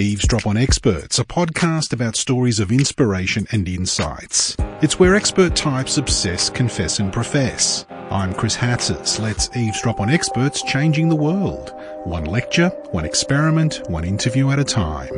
[0.00, 4.56] Eavesdrop on Experts, a podcast about stories of inspiration and insights.
[4.80, 7.84] It's where expert types obsess, confess and profess.
[7.90, 9.20] I'm Chris Hatzis.
[9.20, 11.74] Let's eavesdrop on experts changing the world.
[12.04, 15.12] One lecture, one experiment, one interview at a time.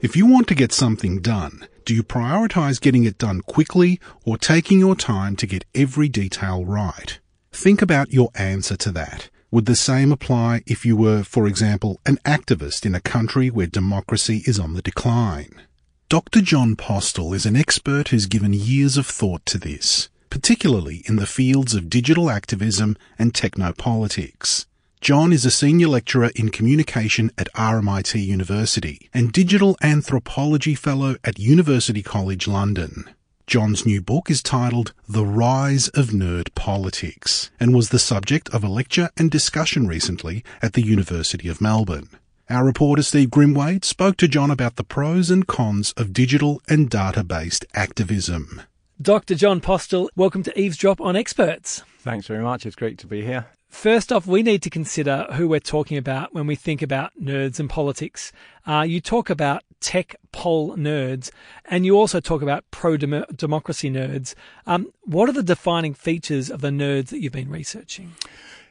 [0.00, 4.38] If you want to get something done, do you prioritize getting it done quickly or
[4.38, 7.20] taking your time to get every detail right?
[7.52, 9.28] Think about your answer to that.
[9.52, 13.66] Would the same apply if you were, for example, an activist in a country where
[13.66, 15.60] democracy is on the decline?
[16.08, 16.40] Dr.
[16.40, 21.26] John Postill is an expert who's given years of thought to this, particularly in the
[21.26, 24.64] fields of digital activism and technopolitics.
[25.02, 31.38] John is a senior lecturer in communication at RMIT University and digital anthropology fellow at
[31.38, 33.04] University College London.
[33.52, 38.64] John's new book is titled The Rise of Nerd Politics and was the subject of
[38.64, 42.08] a lecture and discussion recently at the University of Melbourne.
[42.48, 46.88] Our reporter Steve Grimwade spoke to John about the pros and cons of digital and
[46.88, 48.62] data based activism.
[49.02, 49.34] Dr.
[49.34, 51.82] John Postill, welcome to Eavesdrop on Experts.
[51.98, 52.64] Thanks very much.
[52.64, 53.48] It's great to be here.
[53.68, 57.60] First off, we need to consider who we're talking about when we think about nerds
[57.60, 58.32] and politics.
[58.66, 61.30] Uh, you talk about tech pol nerds,
[61.66, 64.34] and you also talk about pro democracy nerds.
[64.66, 68.12] Um, what are the defining features of the nerds that you've been researching?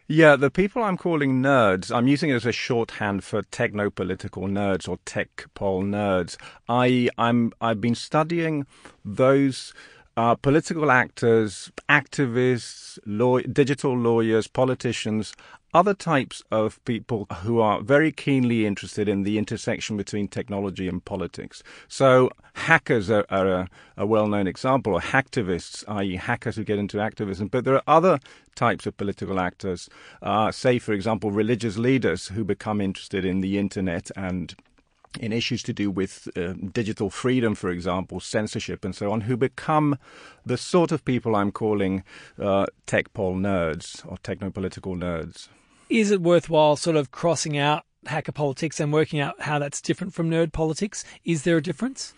[0.07, 4.89] Yeah, the people I'm calling nerds, I'm using it as a shorthand for techno-political nerds
[4.89, 6.35] or tech pol nerds.
[6.67, 8.65] I, I'm, I've been studying
[9.05, 9.73] those
[10.17, 15.33] uh, political actors, activists, law- digital lawyers, politicians,
[15.73, 21.03] other types of people who are very keenly interested in the intersection between technology and
[21.05, 21.63] politics.
[21.87, 26.77] So, hackers are, are a, a well known example, or hacktivists, i.e., hackers who get
[26.77, 27.47] into activism.
[27.47, 28.19] But there are other
[28.55, 29.89] types of political actors,
[30.21, 34.53] uh, say, for example, religious leaders who become interested in the internet and
[35.19, 39.35] in issues to do with uh, digital freedom, for example, censorship, and so on, who
[39.35, 39.97] become
[40.45, 42.03] the sort of people I'm calling
[42.39, 45.49] uh, tech pol nerds or technopolitical nerds.
[45.89, 50.13] Is it worthwhile sort of crossing out hacker politics and working out how that's different
[50.13, 51.03] from nerd politics?
[51.23, 52.13] Is there a difference?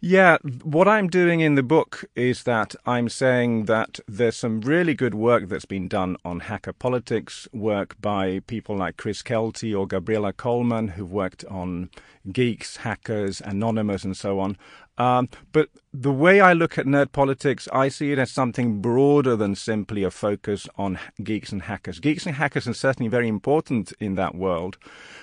[0.00, 4.94] Yeah, what I'm doing in the book is that I'm saying that there's some really
[4.94, 9.86] good work that's been done on hacker politics, work by people like Chris Kelty or
[9.86, 11.90] Gabriella Coleman, who've worked on
[12.32, 14.56] geeks, hackers, anonymous, and so on.
[14.98, 19.36] Um, but the way I look at nerd politics, I see it as something broader
[19.36, 22.00] than simply a focus on geeks and hackers.
[22.00, 24.78] Geeks and hackers are certainly very important in that world,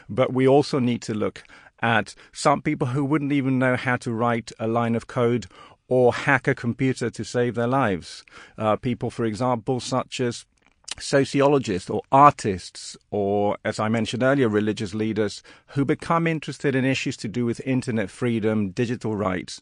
[0.07, 1.43] but we also need to look
[1.81, 5.47] at some people who wouldn't even know how to write a line of code
[5.87, 8.23] or hack a computer to save their lives.
[8.57, 10.45] Uh, people, for example, such as
[10.99, 17.17] sociologists or artists or, as I mentioned earlier, religious leaders who become interested in issues
[17.17, 19.59] to do with internet freedom, digital rights,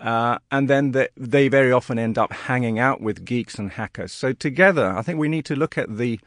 [0.00, 4.12] uh, and then they, they, very often end up hanging out with geeks and hackers.
[4.12, 6.20] So together, I think we need to look at the,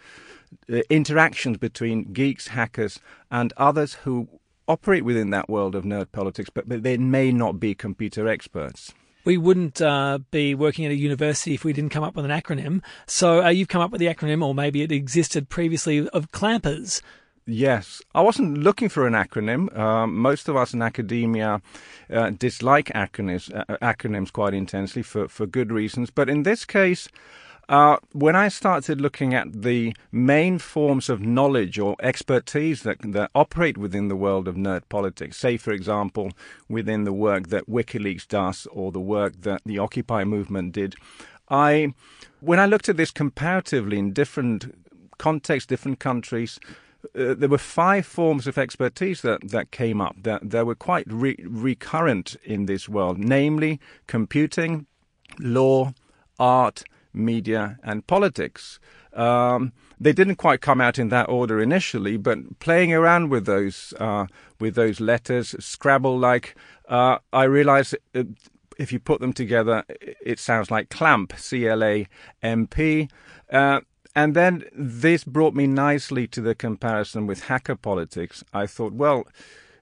[0.67, 4.27] the interactions between geeks, hackers, and others who
[4.67, 8.93] operate within that world of nerd politics, but, but they may not be computer experts.
[9.23, 12.31] We wouldn't uh, be working at a university if we didn't come up with an
[12.31, 12.83] acronym.
[13.05, 17.01] So uh, you've come up with the acronym, or maybe it existed previously, of clampers.
[17.47, 19.75] Yes, I wasn't looking for an acronym.
[19.77, 21.61] Um, most of us in academia
[22.11, 26.11] uh, dislike acronyms, uh, acronyms quite intensely for, for good reasons.
[26.11, 27.09] But in this case,
[27.71, 33.31] uh, when I started looking at the main forms of knowledge or expertise that, that
[33.33, 36.33] operate within the world of nerd politics, say, for example,
[36.67, 40.95] within the work that WikiLeaks does or the work that the Occupy movement did,
[41.47, 41.93] I,
[42.41, 44.75] when I looked at this comparatively in different
[45.17, 46.59] contexts, different countries,
[47.17, 51.05] uh, there were five forms of expertise that, that came up that, that were quite
[51.07, 54.87] re- recurrent in this world, namely computing,
[55.39, 55.93] law,
[56.37, 56.83] art,
[57.13, 58.79] media, and politics.
[59.13, 63.93] Um, they didn't quite come out in that order initially, but playing around with those
[63.99, 64.25] uh,
[64.59, 66.55] with those letters, Scrabble like,
[66.87, 67.95] uh, I realized
[68.77, 69.83] if you put them together,
[70.25, 72.07] it sounds like clamp, C L A
[72.41, 73.09] M P.
[73.51, 73.81] Uh,
[74.15, 78.43] and then this brought me nicely to the comparison with hacker politics.
[78.53, 79.27] I thought, well,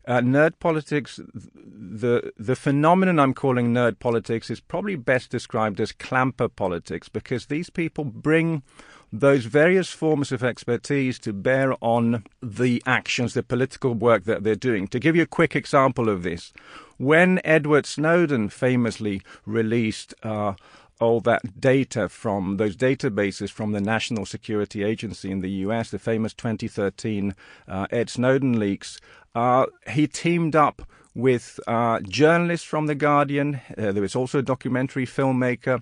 [0.07, 5.91] uh, nerd politics, the the phenomenon I'm calling nerd politics is probably best described as
[5.91, 8.63] clamper politics because these people bring
[9.11, 14.55] those various forms of expertise to bear on the actions, the political work that they're
[14.55, 14.87] doing.
[14.89, 16.53] To give you a quick example of this,
[16.97, 20.53] when Edward Snowden famously released uh,
[20.99, 25.99] all that data from those databases from the National Security Agency in the US, the
[25.99, 27.35] famous 2013
[27.67, 28.99] uh, Ed Snowden leaks,
[29.35, 30.81] uh, he teamed up
[31.15, 33.61] with uh, journalists from The Guardian.
[33.77, 35.81] Uh, there was also a documentary filmmaker.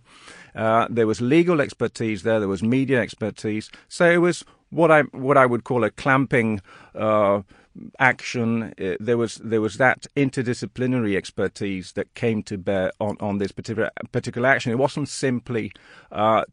[0.56, 2.40] Uh, there was legal expertise there.
[2.40, 3.70] There was media expertise.
[3.88, 6.62] So it was what I what I would call a clamping
[6.96, 7.42] uh,
[8.00, 8.74] action.
[8.80, 13.52] Uh, there was there was that interdisciplinary expertise that came to bear on, on this
[13.52, 14.72] particular particular action.
[14.72, 15.72] It wasn't simply
[16.12, 16.44] uh,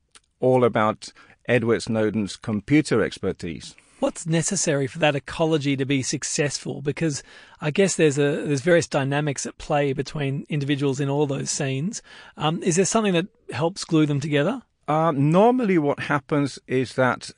[0.40, 1.12] all about
[1.48, 3.74] Edward Snowden's computer expertise.
[4.00, 6.82] What's necessary for that ecology to be successful?
[6.82, 7.22] Because
[7.60, 12.02] I guess there's a there's various dynamics at play between individuals in all those scenes.
[12.36, 14.62] Um, is there something that helps glue them together?
[14.86, 17.30] Uh, normally, what happens is that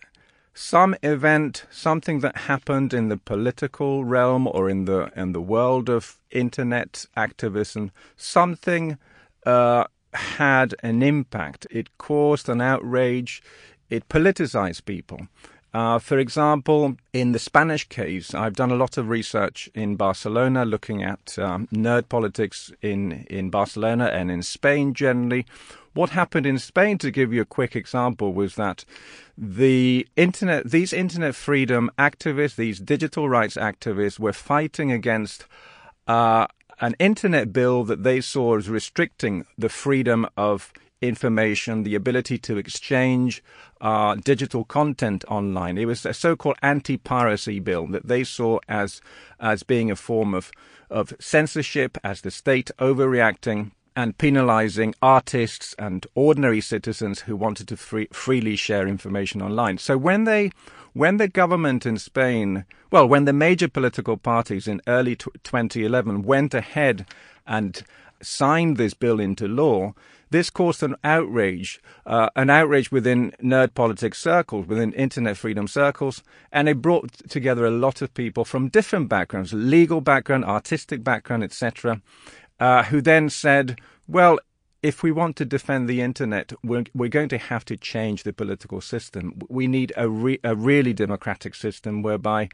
[0.56, 5.91] some event, something that happened in the political realm or in the in the world
[5.91, 8.97] of internet activism, something
[9.44, 11.67] uh, had an impact.
[11.70, 13.43] It caused an outrage.
[13.91, 15.29] It politicized people.
[15.76, 20.64] Uh, for example, in the Spanish case, I've done a lot of research in Barcelona
[20.64, 25.44] looking at um, nerd politics in, in Barcelona and in Spain generally.
[25.93, 28.87] What happened in Spain, to give you a quick example, was that
[29.37, 35.44] the internet, these internet freedom activists, these digital rights activists, were fighting against
[36.08, 36.46] uh,
[36.81, 42.56] an internet bill that they saw as restricting the freedom of information, the ability to
[42.56, 43.43] exchange
[43.81, 45.78] uh, digital content online.
[45.78, 49.00] It was a so-called anti-piracy bill that they saw as
[49.38, 50.50] as being a form of
[50.88, 57.76] of censorship, as the state overreacting and penalizing artists and ordinary citizens who wanted to
[57.76, 59.78] free, freely share information online.
[59.78, 60.50] So when they
[60.93, 66.22] when the government in Spain, well, when the major political parties in early t- 2011
[66.22, 67.06] went ahead
[67.46, 67.82] and
[68.22, 69.94] signed this bill into law,
[70.31, 76.23] this caused an outrage, uh, an outrage within nerd politics circles, within internet freedom circles,
[76.52, 81.44] and it brought together a lot of people from different backgrounds, legal background, artistic background,
[81.44, 82.00] etc.,
[82.58, 83.78] uh, who then said,
[84.08, 84.38] well,
[84.82, 88.32] if we want to defend the internet, we're, we're, going to have to change the
[88.32, 89.38] political system.
[89.49, 92.49] We need a, re, a really democratic system whereby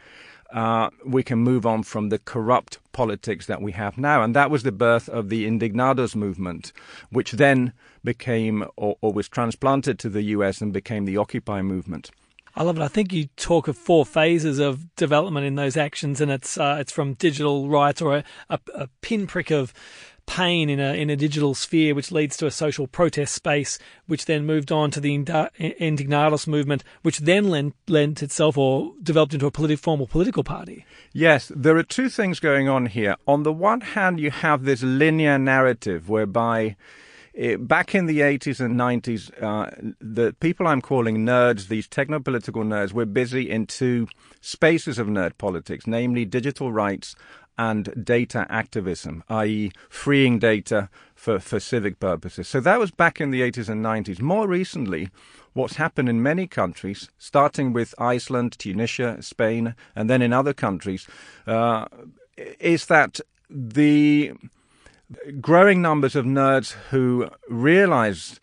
[0.53, 4.23] uh, we can move on from the corrupt politics that we have now.
[4.23, 6.73] And that was the birth of the Indignados movement,
[7.11, 7.73] which then
[8.05, 12.11] became or, or was transplanted to the US and became the Occupy movement.
[12.55, 12.83] I love it.
[12.83, 16.77] I think you talk of four phases of development in those actions, and it's uh,
[16.79, 19.73] it's from digital rights or a, a, a pinprick of
[20.27, 24.27] pain in a in a digital sphere, which leads to a social protest space, which
[24.27, 29.47] then moved on to the Indignados movement, which then lent, lent itself or developed into
[29.47, 30.85] a politi- formal political party.
[31.13, 33.17] Yes, there are two things going on here.
[33.27, 36.77] On the one hand, you have this linear narrative whereby.
[37.35, 39.71] It, eh, back in the 80s and 90s, uh,
[40.03, 44.07] the people I'm calling nerds, these techno political nerds, were busy in two
[44.43, 47.17] spaces of nerd politics, namely digital rights
[47.59, 52.49] and data activism, i.e., freeing data for, for civic purposes.
[52.49, 54.21] So that was back in the 80s and 90s.
[54.21, 55.11] More recently,
[55.53, 61.07] what's happened in many countries, starting with Iceland, Tunisia, Spain, and then in other countries,
[61.47, 61.87] uh,
[62.37, 64.33] is that the
[65.41, 68.41] growing numbers of nerds who realized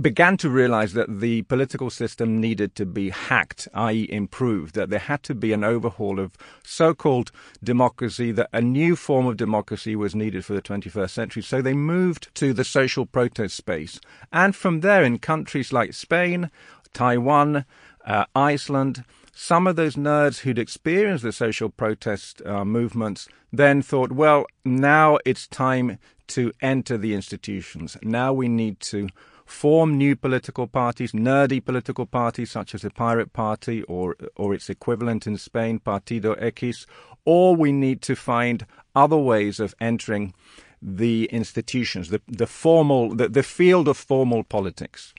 [0.00, 4.98] began to realize that the political system needed to be hacked, i.e., improved, that there
[4.98, 7.32] had to be an overhaul of so called
[7.64, 11.42] democracy, that a new form of democracy was needed for the 21st century.
[11.42, 14.00] So they moved to the social protest space.
[14.30, 16.50] And from there, in countries like Spain,
[16.92, 17.64] Taiwan,
[18.04, 24.12] uh, Iceland, some of those nerds who'd experienced the social protest uh, movements then thought,
[24.12, 27.96] well, now it's time to enter the institutions.
[28.02, 29.08] Now we need to
[29.44, 34.70] form new political parties, nerdy political parties such as the Pirate Party or or its
[34.70, 36.86] equivalent in Spain, Partido X,
[37.24, 40.32] or we need to find other ways of entering
[40.80, 45.12] the institutions, the the formal, the, the field of formal politics.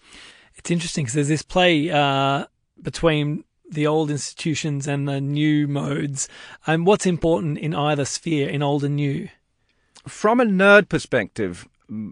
[0.55, 2.45] It's interesting because there's this play uh,
[2.81, 6.27] between the old institutions and the new modes.
[6.67, 9.29] And what's important in either sphere, in old and new?
[10.07, 11.67] From a nerd perspective,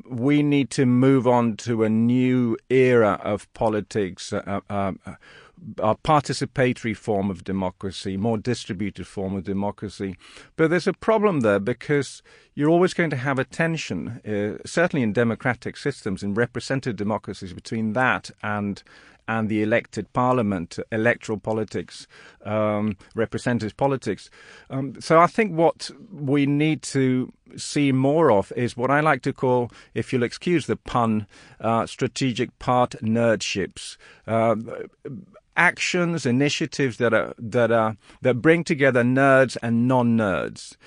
[0.10, 5.14] we need to move on to a new era of politics, uh, uh, uh,
[5.78, 10.18] a participatory form of democracy, more distributed form of democracy.
[10.56, 12.22] But there's a problem there because
[12.56, 17.54] you're always going to have a tension, uh, certainly in democratic systems, in representative democracies,
[17.54, 18.84] between that and
[19.30, 22.08] and the elected parliament, electoral politics,
[22.46, 24.32] um, representative politics.
[24.72, 29.22] Um, so I think what we need to see more of is what I like
[29.22, 31.28] to call, if you'll excuse the pun,
[31.62, 33.98] uh, strategic part nerdships.
[34.26, 34.56] Uh,
[35.60, 40.78] actions, initiatives that are that are that bring together nerds and non-nerds.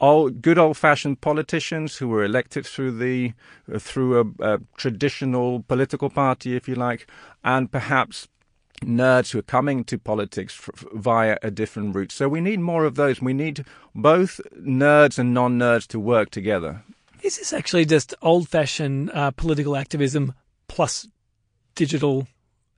[0.00, 3.32] Old, good old-fashioned politicians who were elected through the
[3.78, 7.10] through a, a traditional political party, if you like,
[7.42, 8.28] and perhaps
[8.84, 12.12] nerds who are coming to politics f- via a different route.
[12.12, 13.20] So we need more of those.
[13.20, 13.64] We need
[13.94, 16.84] both nerds and non-nerds to work together.
[17.22, 20.34] Is this actually just old-fashioned uh, political activism
[20.68, 21.08] plus
[21.74, 22.26] digital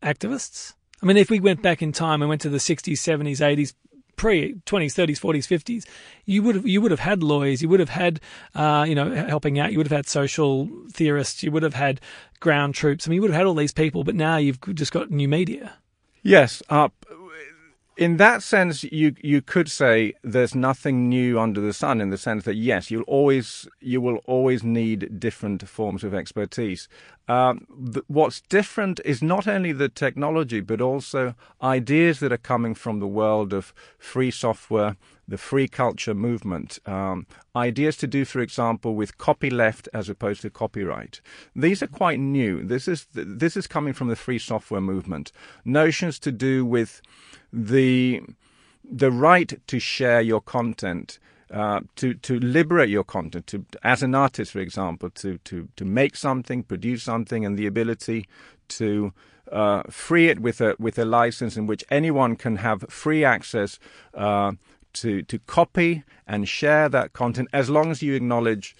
[0.02, 0.74] activists?
[1.02, 3.74] I mean, if we went back in time and went to the 60s, 70s, 80s,
[4.16, 5.84] pre 20s, 30s, 40s, 50s,
[6.24, 8.20] you would have you would have had lawyers, you would have had
[8.54, 12.00] uh, you know helping out, you would have had social theorists, you would have had
[12.40, 13.06] ground troops.
[13.06, 15.28] I mean, you would have had all these people, but now you've just got new
[15.28, 15.74] media.
[16.22, 16.88] Yes, uh,
[17.96, 22.18] in that sense, you you could say there's nothing new under the sun in the
[22.18, 26.88] sense that yes, you'll always you will always need different forms of expertise.
[27.28, 27.66] Um,
[28.08, 33.06] what's different is not only the technology, but also ideas that are coming from the
[33.06, 34.96] world of free software,
[35.26, 36.78] the free culture movement.
[36.86, 37.26] Um,
[37.56, 41.20] ideas to do, for example, with copyleft as opposed to copyright.
[41.54, 42.64] These are quite new.
[42.64, 45.32] This is this is coming from the free software movement.
[45.64, 47.00] Notions to do with
[47.52, 48.22] the
[48.84, 51.18] the right to share your content,
[51.50, 55.84] uh, to to liberate your content, to as an artist, for example, to to to
[55.84, 58.26] make something, produce something, and the ability
[58.68, 59.12] to
[59.50, 63.78] uh, free it with a with a license in which anyone can have free access.
[64.12, 64.52] Uh,
[64.94, 68.74] to, to copy and share that content as long as you acknowledge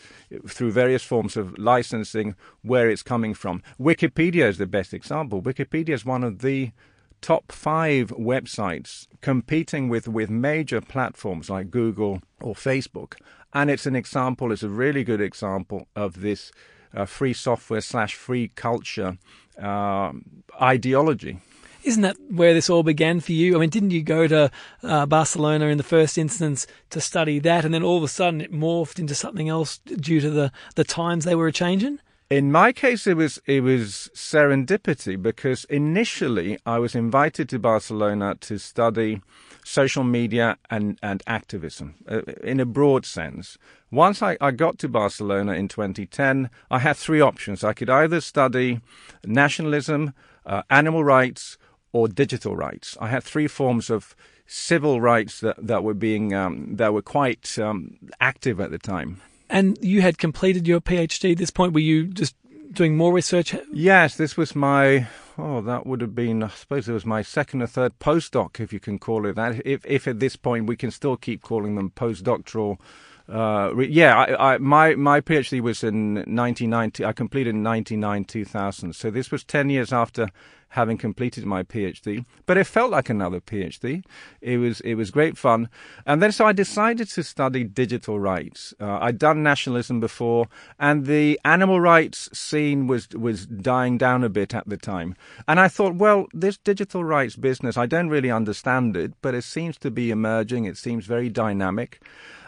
[0.48, 3.62] through various forms of licensing where it's coming from.
[3.78, 5.42] Wikipedia is the best example.
[5.42, 6.72] Wikipedia is one of the
[7.20, 13.14] top five websites competing with, with major platforms like Google or Facebook.
[13.52, 16.52] And it's an example, it's a really good example of this
[16.94, 19.18] uh, free software slash free culture
[19.60, 20.12] uh,
[20.60, 21.38] ideology.
[21.84, 23.54] Isn't that where this all began for you?
[23.54, 24.50] I mean, didn't you go to
[24.82, 28.40] uh, Barcelona in the first instance to study that, and then all of a sudden
[28.40, 31.98] it morphed into something else due to the, the times they were changing?
[32.30, 38.34] In my case, it was it was serendipity because initially I was invited to Barcelona
[38.40, 39.20] to study
[39.62, 43.58] social media and, and activism uh, in a broad sense.
[43.90, 47.62] Once I, I got to Barcelona in 2010, I had three options.
[47.62, 48.80] I could either study
[49.24, 50.14] nationalism,
[50.46, 51.58] uh, animal rights,
[51.94, 52.98] or digital rights.
[53.00, 57.56] I had three forms of civil rights that, that were being um, that were quite
[57.58, 59.22] um, active at the time.
[59.48, 61.72] And you had completed your PhD at this point.
[61.72, 62.34] Were you just
[62.72, 63.54] doing more research?
[63.72, 65.06] Yes, this was my
[65.38, 68.72] oh, that would have been I suppose it was my second or third postdoc, if
[68.72, 69.64] you can call it that.
[69.64, 72.78] If if at this point we can still keep calling them postdoctoral.
[73.26, 77.04] Uh, yeah, I, I, my my PhD was in 1990.
[77.04, 78.94] I completed in 1999 2000.
[78.94, 80.28] So this was 10 years after
[80.74, 84.04] having completed my PhD, but it felt like another PhD.
[84.40, 85.68] It was it was great fun,
[86.04, 88.74] and then so I decided to study digital rights.
[88.80, 94.28] Uh, I'd done nationalism before, and the animal rights scene was was dying down a
[94.28, 95.14] bit at the time.
[95.46, 99.44] And I thought, well, this digital rights business, I don't really understand it, but it
[99.44, 100.64] seems to be emerging.
[100.64, 102.02] It seems very dynamic,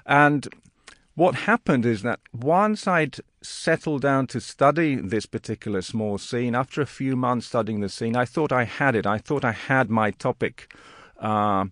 [0.05, 0.49] and
[1.15, 6.83] what happened is that once I'd settled down to study this particular small scene, after
[6.83, 9.07] a few months studying the scene, I thought I had it.
[9.07, 10.75] I thought I had my topic
[11.21, 11.67] uh,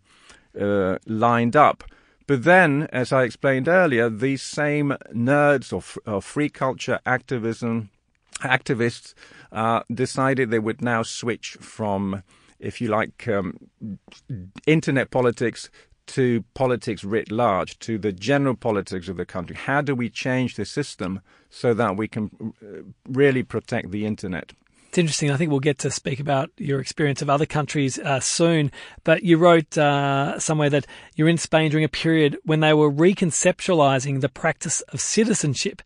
[0.59, 1.85] uh, lined up.
[2.27, 7.91] But then, as I explained earlier, these same nerds or, or free culture activism
[8.41, 9.15] activists
[9.53, 12.23] uh, decided they would now switch from,
[12.59, 13.59] if you like, um,
[14.67, 15.71] internet politics
[16.07, 19.57] to politics writ large, to the general politics of the country.
[19.57, 21.21] How do we change the system
[21.51, 22.31] so that we can
[22.63, 24.53] uh, really protect the internet?
[24.89, 25.33] It's interesting.
[25.33, 28.71] I think we'll get to speak about your experience of other countries uh, soon.
[29.03, 32.93] But you wrote uh, somewhere that you're in Spain during a period when they were
[32.93, 35.83] reconceptualizing the practice of citizenship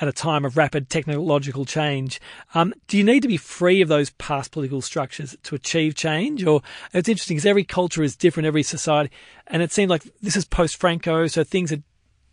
[0.00, 2.20] at a time of rapid technological change.
[2.54, 6.44] Um, do you need to be free of those past political structures to achieve change?
[6.44, 9.10] Or it's interesting because every culture is different, every society,
[9.46, 11.82] and it seemed like this is post Franco, so things are,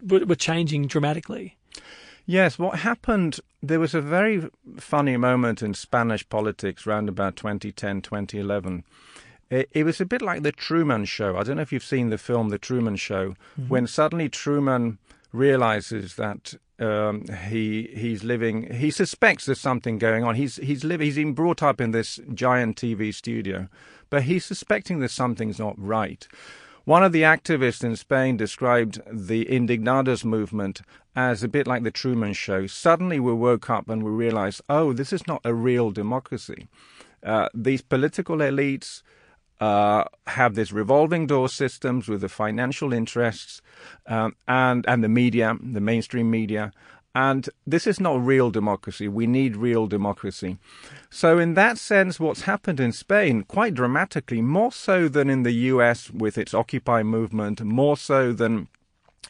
[0.02, 1.58] were changing dramatically.
[2.26, 8.02] Yes, what happened, there was a very funny moment in Spanish politics around about 2010,
[8.02, 8.84] 2011.
[9.50, 11.38] It, it, was a bit like the Truman Show.
[11.38, 13.70] I don't know if you've seen the film The Truman Show, mm-hmm.
[13.70, 14.98] when suddenly Truman
[15.32, 18.74] realizes that um, he he's living.
[18.74, 20.36] He suspects there's something going on.
[20.36, 21.06] He's he's living.
[21.06, 23.68] He's been brought up in this giant TV studio,
[24.10, 26.28] but he's suspecting that something's not right.
[26.86, 30.82] One of the activists in Spain described the Indignados movement
[31.18, 32.66] as a bit like the Truman Show.
[32.66, 36.70] Suddenly we woke up and we realized, oh, this is not a real democracy.
[37.22, 39.02] Uh, these political elites
[39.60, 43.62] uh, have this revolving door systems with the financial interests
[44.06, 46.72] um, and and the media, the mainstream media,
[47.18, 49.08] and this is not real democracy.
[49.08, 50.58] We need real democracy.
[51.10, 55.54] So, in that sense, what's happened in Spain, quite dramatically, more so than in the
[55.74, 58.68] US with its Occupy movement, more so than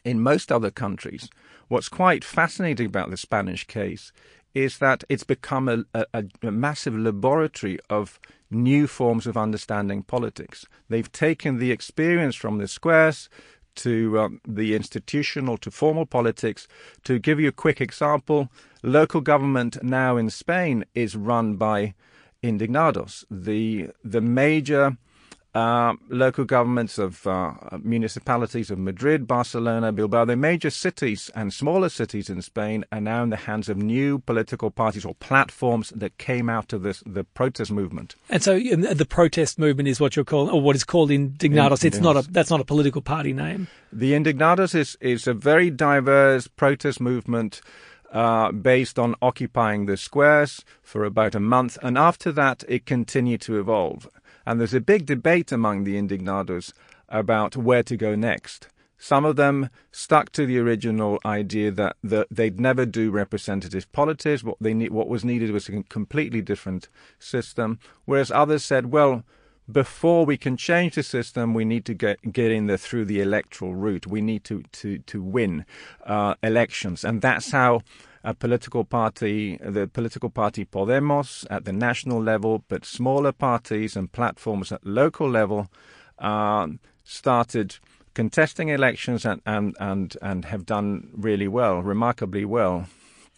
[0.04, 1.30] in most other countries,
[1.68, 4.12] what's quite fascinating about the Spanish case
[4.54, 8.18] is that it's become a, a, a, massive laboratory of
[8.50, 10.66] new forms of understanding politics.
[10.88, 13.28] They've taken the experience from the squares
[13.76, 16.66] to um, the institutional to formal politics.
[17.04, 18.48] To give you a quick example,
[18.82, 21.94] local government now in Spain is run by
[22.42, 23.24] indignados.
[23.30, 24.96] The the major
[25.58, 31.88] uh, local governments of uh, municipalities of Madrid, Barcelona, Bilbao, the major cities and smaller
[31.88, 36.16] cities in Spain are now in the hands of new political parties or platforms that
[36.18, 38.14] came out of this, the protest movement.
[38.30, 41.84] And so the protest movement is what you're calling, or what is called Indignados.
[41.84, 43.66] It's not a, that's not a political party name.
[43.92, 47.60] The Indignados is, is a very diverse protest movement.
[48.10, 53.42] Uh, based on occupying the squares for about a month, and after that, it continued
[53.42, 54.08] to evolve.
[54.48, 56.72] And there's a big debate among the indignados
[57.10, 58.68] about where to go next.
[58.96, 61.96] Some of them stuck to the original idea that,
[62.30, 64.42] they'd never do representative politics.
[64.42, 66.88] What they need, what was needed was a completely different
[67.18, 67.78] system.
[68.06, 69.22] Whereas others said, well,
[69.70, 73.20] before we can change the system, we need to get get in there through the
[73.20, 74.06] electoral route.
[74.06, 75.66] We need to to to win
[76.06, 77.82] uh, elections, and that's how
[78.24, 84.12] a political party, the political party Podemos at the national level, but smaller parties and
[84.12, 85.68] platforms at local level
[86.18, 86.68] uh,
[87.04, 87.76] started
[88.14, 92.86] contesting elections and, and, and, and have done really well, remarkably well.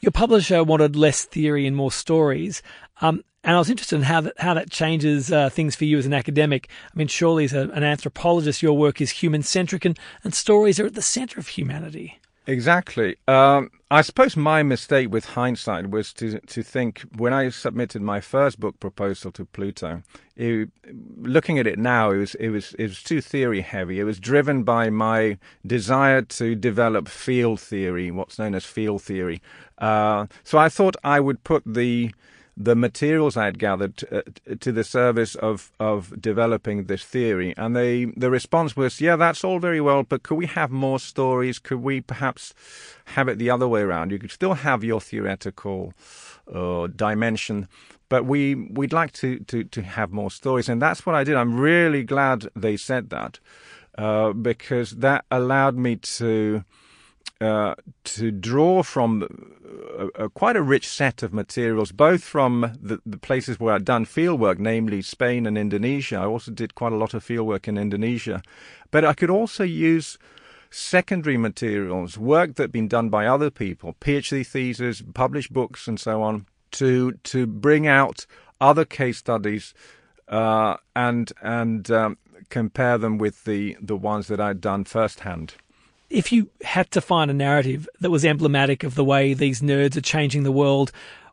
[0.01, 2.63] Your publisher wanted less theory and more stories.
[3.03, 5.99] Um, and I was interested in how that, how that changes uh, things for you
[5.99, 6.69] as an academic.
[6.87, 10.81] I mean, surely as a, an anthropologist, your work is human centric and, and stories
[10.81, 12.19] are at the center of humanity.
[12.51, 13.15] Exactly.
[13.29, 18.21] Um, I suppose my mistake with hindsight was to to think when I submitted my
[18.21, 20.03] first book proposal to Pluto.
[20.35, 20.69] It,
[21.17, 24.01] looking at it now, it was it was it was too theory heavy.
[24.01, 29.41] It was driven by my desire to develop field theory, what's known as field theory.
[29.79, 32.13] Uh, so I thought I would put the
[32.57, 34.23] the materials I had gathered to, uh,
[34.61, 37.55] to, the service of, of developing this theory.
[37.57, 40.99] And they, the response was, yeah, that's all very well, but could we have more
[40.99, 41.59] stories?
[41.59, 42.53] Could we perhaps
[43.07, 44.13] have it the other way around?
[44.13, 45.95] You could still have your theoretical
[46.53, 47.69] uh, dimension,
[48.09, 50.69] but we, we'd like to, to, to have more stories.
[50.69, 51.37] And that's what I did.
[51.37, 53.39] I'm really glad they said that
[53.97, 56.65] uh, because that allowed me to
[57.41, 57.75] uh,
[58.05, 59.27] to draw from
[59.99, 63.85] a, a, quite a rich set of materials, both from the, the places where I'd
[63.85, 66.17] done fieldwork, namely Spain and Indonesia.
[66.17, 68.43] I also did quite a lot of fieldwork in Indonesia.
[68.91, 70.19] But I could also use
[70.71, 75.99] secondary materials, work that had been done by other people, PhD theses, published books, and
[75.99, 78.27] so on, to to bring out
[78.61, 79.75] other case studies
[80.29, 82.19] uh, and and um,
[82.51, 85.55] compare them with the the ones that I'd done firsthand
[86.11, 89.97] if you had to find a narrative that was emblematic of the way these nerds
[89.97, 90.91] are changing the world,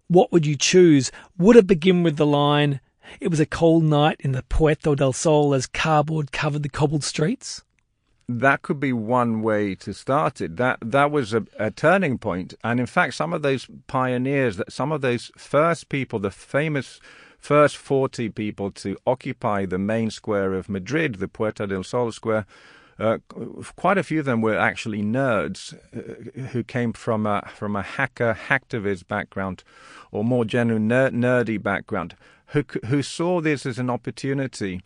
[0.07, 1.11] what would you choose?
[1.37, 2.79] Would it begin with the line,
[3.19, 7.03] it was a cold night in the Puerta del Sol as cardboard covered the cobbled
[7.03, 7.63] streets?
[8.29, 10.57] That could be one way to start it.
[10.57, 14.71] That that was a, a turning point, and in fact, some of those pioneers, that
[14.71, 16.99] some of those first people, the famous
[17.39, 22.45] first forty people to occupy the main square of Madrid, the Puerta del Sol square,
[22.99, 23.17] uh,
[23.75, 27.81] quite a few of them were actually nerds uh, who came from a from a
[27.81, 29.63] hacker hacktivist background,
[30.11, 32.15] or more general ner- nerdy background,
[32.47, 34.81] who who saw this as an opportunity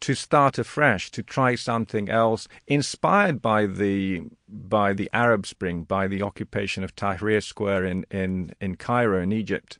[0.00, 6.06] to start afresh, to try something else, inspired by the by the Arab Spring, by
[6.06, 9.78] the occupation of Tahrir Square in in, in Cairo in Egypt.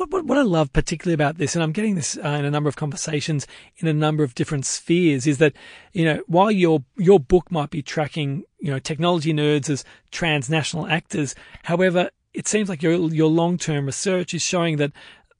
[0.00, 2.50] What, what, what, I love particularly about this, and I'm getting this uh, in a
[2.50, 5.52] number of conversations in a number of different spheres, is that
[5.92, 10.86] you know while your your book might be tracking you know technology nerds as transnational
[10.86, 11.34] actors,
[11.64, 14.92] however, it seems like your your long term research is showing that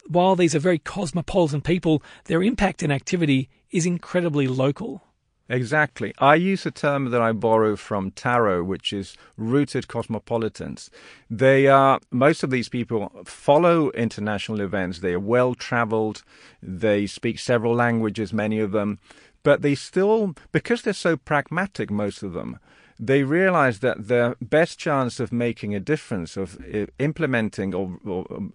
[0.09, 5.03] while these are very cosmopolitan people, their impact and activity is incredibly local.
[5.51, 6.15] Exactly.
[6.19, 10.91] I use a term that I borrow from Tarrow, which is rooted cosmopolitans.
[11.29, 15.01] They are, most of these people follow international events.
[15.01, 16.23] They are well traveled.
[16.63, 19.01] They speak several languages, many of them,
[19.43, 22.61] but they still, because they're so pragmatic, most of them,
[23.01, 28.25] they realize that their best chance of making a difference, of uh, implementing or, or
[28.31, 28.53] um,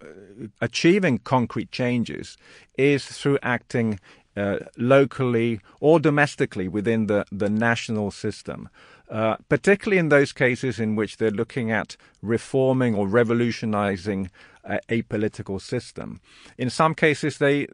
[0.62, 2.38] achieving concrete changes,
[2.78, 3.98] is through acting
[4.36, 8.68] uh, locally or domestically within the, the national system.
[9.08, 14.28] Uh, particularly in those cases in which they're looking at reforming or revolutionizing
[14.66, 16.20] a, a, political system.
[16.58, 17.66] In some cases, they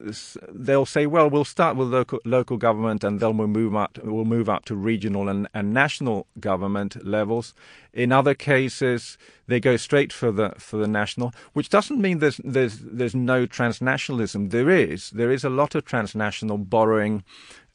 [0.53, 4.25] they'll say, "Well, we'll start with local local government, and then we'll move up we'll
[4.25, 7.55] move up to regional and, and national government levels."
[7.93, 12.41] In other cases, they go straight for the for the national, which doesn't mean there's
[12.45, 14.51] there's there's no transnationalism.
[14.51, 17.25] There is there is a lot of transnational borrowing,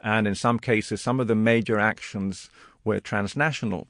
[0.02, 2.50] and in some cases, some of the major actions
[2.84, 3.88] were transnational.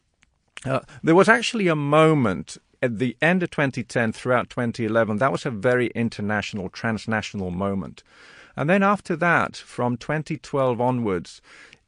[0.66, 5.46] Uh, there was actually a moment at the end of 2010 throughout 2011, that was
[5.46, 8.04] a very international, transnational moment.
[8.56, 11.42] And then after that, from 2012 onwards,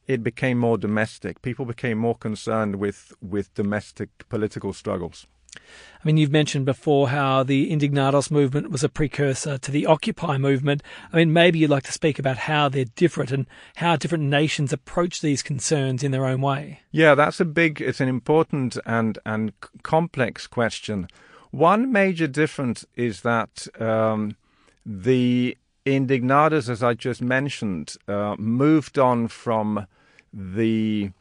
[0.10, 1.43] it became more domestic.
[1.43, 5.28] People became more concerned with, with domestic political struggles.
[5.56, 5.60] I
[6.04, 10.82] mean, you've mentioned before how the Indignados movement was a precursor to the Occupy movement.
[11.13, 13.45] I mean, maybe you'd like to speak about how they're different and
[13.76, 16.82] how different nations approach these concerns in their own way.
[16.91, 21.08] Yeah, that's a big, it's an important and, and complex question.
[21.52, 24.36] One major difference is that um,
[24.84, 29.86] the Indignados, as I just mentioned, uh, moved on from
[30.33, 31.11] the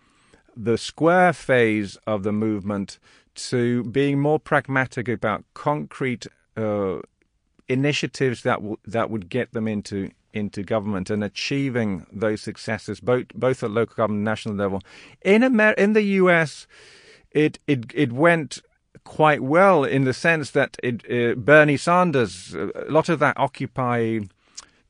[0.56, 2.98] the square phase of the movement
[3.34, 6.98] to being more pragmatic about concrete uh,
[7.68, 13.28] initiatives that will that would get them into into government and achieving those successes both
[13.34, 14.80] both at local government and national level.
[15.22, 16.66] In Amer- in the US,
[17.30, 18.60] it it it went
[19.04, 24.20] quite well in the sense that it, uh, Bernie Sanders, a lot of that Occupy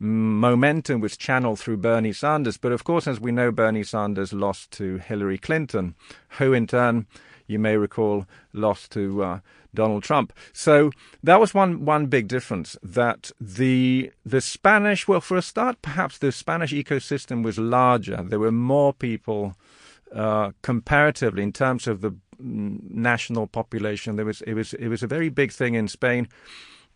[0.00, 2.56] momentum was channeled through Bernie Sanders.
[2.56, 5.94] But of course, as we know, Bernie Sanders lost to Hillary Clinton,
[6.38, 7.06] who in turn
[7.48, 9.40] you may recall, lost to uh,
[9.74, 10.32] Donald Trump.
[10.52, 10.90] So
[11.22, 12.76] that was one one big difference.
[12.82, 18.22] That the the Spanish, well, for a start, perhaps the Spanish ecosystem was larger.
[18.22, 19.56] There were more people
[20.14, 24.16] uh, comparatively in terms of the mm, national population.
[24.16, 26.28] There was it was it was a very big thing in Spain.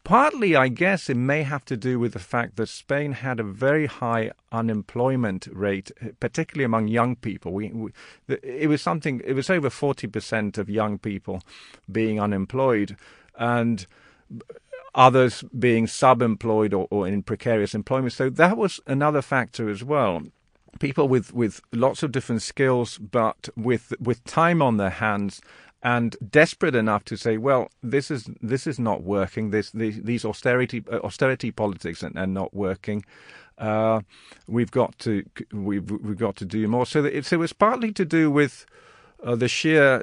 [0.04, 3.44] Partly, I guess, it may have to do with the fact that Spain had a
[3.44, 7.52] very high unemployment rate, eh, particularly among young people.
[7.52, 7.92] We, we,
[8.28, 9.20] it was something.
[9.24, 11.42] It was over forty percent of young people
[11.90, 12.96] being unemployed,
[13.38, 13.86] and
[14.94, 18.12] others being sub-employed or, or in precarious employment.
[18.12, 20.22] So that was another factor as well
[20.78, 25.40] people with, with lots of different skills, but with with time on their hands
[25.82, 29.50] and desperate enough to say, well, this is this is not working.
[29.50, 33.04] This these, austerity uh, austerity politics are, are not working.
[33.58, 34.00] Uh,
[34.46, 36.86] we've got to we've we've got to do more.
[36.86, 38.64] So it, so it was partly to do with
[39.22, 40.02] uh, the sheer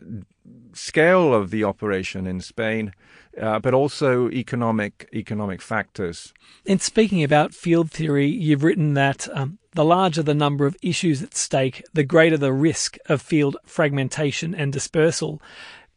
[0.73, 2.93] scale of the operation in Spain,
[3.39, 6.33] uh, but also economic economic factors.
[6.65, 11.23] In speaking about field theory, you've written that um, the larger the number of issues
[11.23, 15.41] at stake, the greater the risk of field fragmentation and dispersal.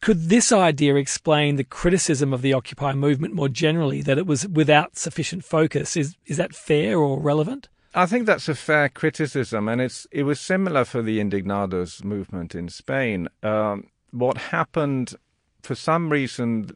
[0.01, 4.47] Could this idea explain the criticism of the Occupy movement more generally that it was
[4.47, 5.97] without sufficient focus?
[5.97, 7.69] Is is that fair or relevant?
[7.93, 12.55] I think that's a fair criticism, and it's it was similar for the Indignados movement
[12.55, 13.27] in Spain.
[13.43, 15.17] Um, what happened,
[15.65, 16.71] for some reason,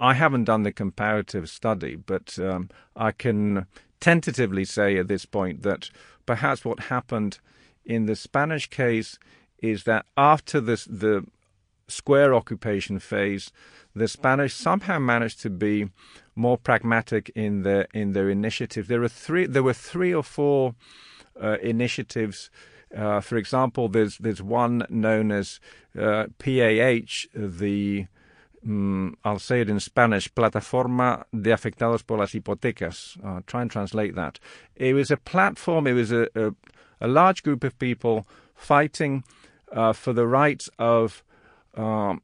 [0.00, 3.66] I haven't done the comparative study, but um, I can
[4.04, 5.88] tentatively say at this point that
[6.26, 7.38] perhaps what happened
[7.86, 9.18] in the Spanish case
[9.62, 11.24] is that after this, the
[11.88, 13.50] square occupation phase,
[13.96, 15.88] the Spanish somehow managed to be
[16.36, 18.88] more pragmatic in their in their initiative.
[18.88, 19.46] There are three.
[19.46, 20.74] There were three or four
[21.42, 22.50] uh, initiatives.
[22.94, 25.60] Uh, for example, there's there's one known as
[25.98, 28.06] uh, PAH, the
[28.66, 33.18] um, I'll say it in Spanish, Plataforma de Afectados por las Hipotecas.
[33.24, 34.38] I'll try and translate that.
[34.76, 35.86] It was a platform.
[35.86, 36.54] It was a a,
[37.00, 39.24] a large group of people fighting
[39.72, 41.22] uh, for the rights of
[41.74, 42.22] um,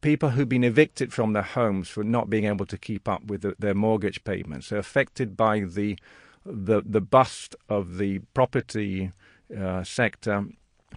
[0.00, 3.42] people who've been evicted from their homes for not being able to keep up with
[3.42, 5.98] the, their mortgage payments, so affected by the
[6.44, 9.10] the the bust of the property
[9.58, 10.44] uh, sector,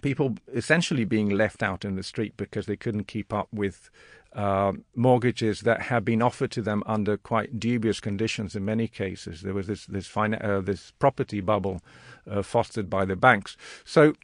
[0.02, 3.90] people essentially being left out in the street because they couldn't keep up with
[4.32, 9.42] uh, mortgages that had been offered to them under quite dubious conditions in many cases.
[9.42, 11.80] There was this this, fina- uh, this property bubble
[12.30, 13.56] uh, fostered by the banks.
[13.84, 14.14] So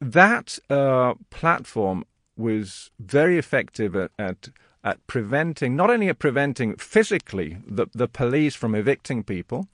[0.00, 2.04] that uh, platform
[2.36, 4.48] was very effective at, at
[4.84, 9.68] at preventing, not only at preventing physically the, the police from evicting people,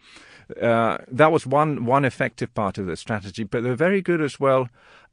[0.61, 4.41] uh, that was one, one effective part of the strategy, but they're very good as
[4.41, 4.69] well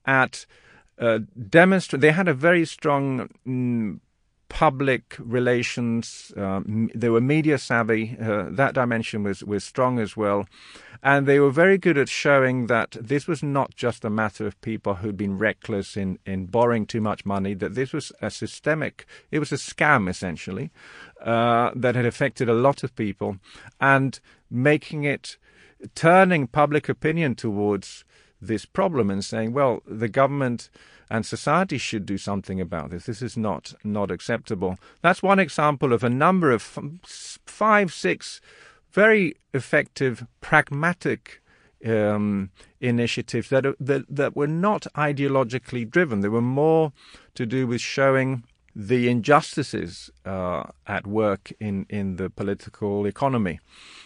[0.05, 0.45] at
[0.99, 2.01] uh, demonstrate.
[2.01, 3.99] They had a very strong mm,
[4.51, 6.33] public relations.
[6.35, 8.17] Um, they were media savvy.
[8.21, 10.45] Uh, that dimension was was strong as well,
[11.01, 14.59] and they were very good at showing that this was not just a matter of
[14.59, 17.53] people who'd been reckless in in borrowing too much money.
[17.53, 19.05] That this was a systemic.
[19.31, 20.69] It was a scam essentially
[21.25, 23.37] uh, that had affected a lot of people,
[23.79, 25.37] and making it
[25.95, 28.03] turning public opinion towards
[28.41, 30.69] this problem and saying, well, the government
[31.09, 33.05] and society should do something about this.
[33.05, 34.77] This is not not acceptable.
[35.01, 36.61] That's one example of a number of
[37.45, 38.41] five, six
[38.91, 41.41] very effective, pragmatic
[41.85, 46.21] um, initiatives that, that that were not ideologically driven.
[46.21, 46.93] They were more
[47.35, 48.43] to do with showing
[48.75, 53.59] the injustices uh, at work in, in the political economy.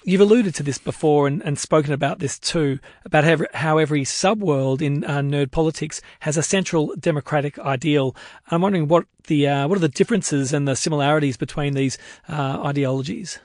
[0.03, 4.03] You've alluded to this before and, and spoken about this too, about how, how every
[4.03, 8.15] subworld in uh, nerd politics has a central democratic ideal.
[8.51, 11.97] I'm wondering what the uh, what are the differences and the similarities between these
[12.29, 13.39] uh, ideologies?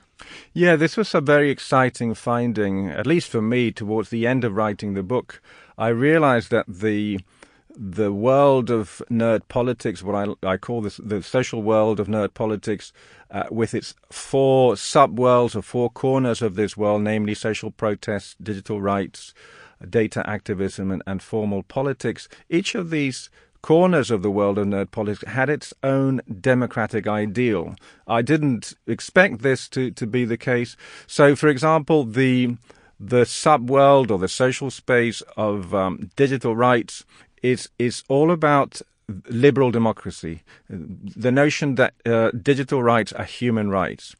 [0.53, 4.55] Yeah, this was a very exciting finding, at least for me, towards the end of
[4.55, 5.41] writing the book.
[5.77, 7.19] I realized that the
[7.75, 12.33] the world of nerd politics, what I, I call this the social world of nerd
[12.33, 12.93] politics,
[13.29, 18.81] uh, with its four sub-worlds or four corners of this world, namely social protests, digital
[18.81, 19.33] rights,
[19.89, 22.27] data activism, and, and formal politics.
[22.49, 23.29] Each of these
[23.61, 27.75] corners of the world of nerd politics had its own democratic ideal.
[28.07, 30.75] I didn't expect this to, to be the case.
[31.07, 32.57] So, for example, the
[33.03, 37.03] the sub-world or the social space of um, digital rights
[37.41, 38.81] is is all about
[39.29, 44.15] liberal democracy, the notion that uh, digital rights are human rights.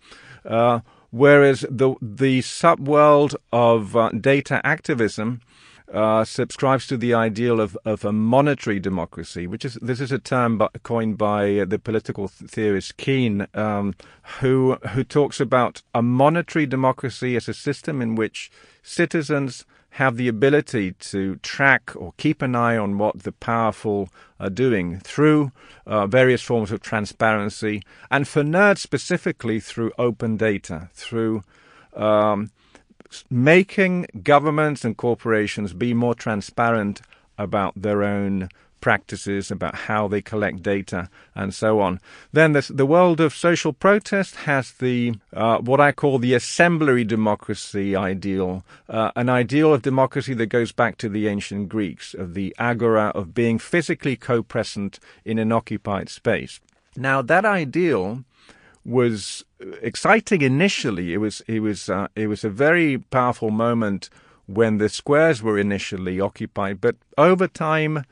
[0.45, 0.79] Uh,
[1.11, 5.41] whereas the the subworld of uh, data activism
[5.93, 10.19] uh, subscribes to the ideal of, of a monitory democracy, which is this is a
[10.19, 13.93] term by, coined by the political theorist Keane, um,
[14.39, 20.27] who who talks about a monitory democracy as a system in which citizens have the
[20.27, 25.51] ability to track or keep an eye on what the powerful are doing through
[25.85, 31.43] uh, various forms of transparency, and for nerds specifically through open data, through
[31.93, 32.51] um,
[33.29, 37.01] making governments and corporations be more transparent
[37.37, 38.47] about their own
[38.81, 41.99] practices, about how they collect data, and so on.
[42.33, 47.95] Then the world of social protest has the uh, what I call the assembly democracy
[47.95, 52.53] ideal, uh, an ideal of democracy that goes back to the ancient Greeks, of the
[52.57, 56.59] agora, of being physically co-present in an occupied space.
[56.97, 58.25] Now that ideal
[58.83, 59.45] was
[59.81, 61.13] exciting initially.
[61.13, 64.09] It was it was uh, it was a very powerful moment
[64.47, 68.03] when the squares were initially occupied, but over time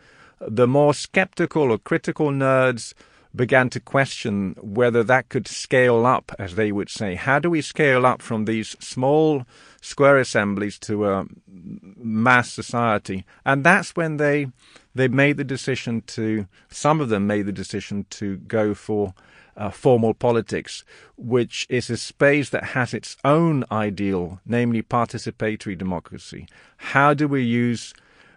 [0.42, 2.94] the more skeptical or critical nerds
[3.36, 7.16] began to question whether that could scale up, as they would say.
[7.16, 9.46] How do we scale up from these small
[9.82, 13.26] square assemblies to a mass society?
[13.46, 14.48] And that's when they
[14.96, 16.48] they made the decision to.
[16.70, 19.14] Some of them made the decision to go for.
[19.58, 20.86] Uh, formal politics,
[21.18, 26.48] which is a space that has its own ideal, namely participatory democracy.
[26.78, 27.94] How do we use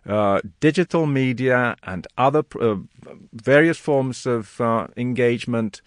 [0.06, 2.76] uh, digital media and other uh,
[3.32, 5.80] various forms of uh, engagement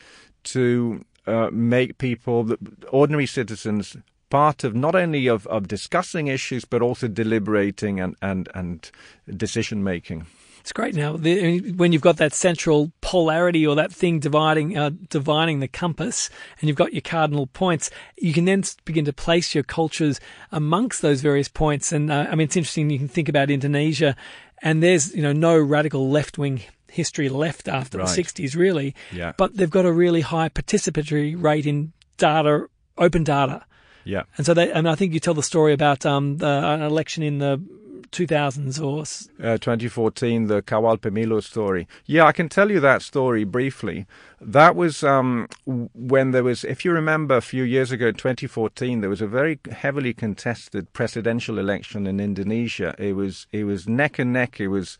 [0.43, 2.55] to uh, make people,
[2.89, 3.97] ordinary citizens,
[4.29, 8.91] part of not only of, of discussing issues but also deliberating and, and, and
[9.35, 10.25] decision making.
[10.59, 14.89] It's great now the, when you've got that central polarity or that thing dividing uh,
[15.09, 17.89] dividing the compass, and you've got your cardinal points.
[18.17, 20.19] You can then begin to place your cultures
[20.51, 21.93] amongst those various points.
[21.93, 22.89] And uh, I mean, it's interesting.
[22.89, 24.17] You can think about Indonesia,
[24.61, 28.07] and there's you know no radical left wing history left after right.
[28.07, 28.93] the 60s, really.
[29.13, 29.31] Yeah.
[29.37, 33.65] But they've got a really high participatory rate in data, open data.
[34.03, 34.23] Yeah.
[34.35, 37.23] And so they, and I think you tell the story about um, the, an election
[37.23, 37.61] in the
[38.11, 39.01] 2000s or
[39.45, 41.87] uh, 2014 the Kawal Pemilu story.
[42.05, 44.05] Yeah, I can tell you that story briefly.
[44.41, 49.09] That was um, when there was, if you remember, a few years ago, 2014, there
[49.09, 52.95] was a very heavily contested presidential election in Indonesia.
[52.97, 54.59] It was it was neck and neck.
[54.59, 54.97] It was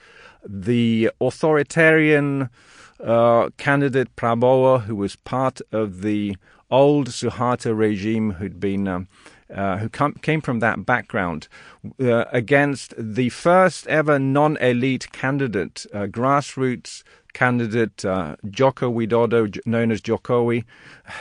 [0.48, 2.50] the authoritarian
[3.04, 6.38] uh, candidate Prabowo, who was part of the
[6.72, 9.08] old Suharto regime, who'd been um,
[9.54, 11.48] uh, who com- came from that background
[12.00, 17.04] uh, against the first ever non elite candidate, uh, grassroots
[17.36, 20.64] candidate uh, Joko Widodo, known as Jokowi,